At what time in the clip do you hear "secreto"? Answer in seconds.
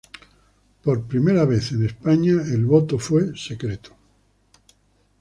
3.37-3.95